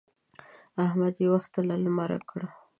[0.85, 2.41] احمد يې وختي له لمره کړ.